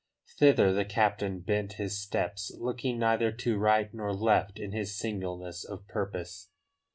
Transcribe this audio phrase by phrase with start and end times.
[0.39, 5.63] Thither the captain bent his steps, looking neither to right nor left in his singleness
[5.63, 6.49] of purpose.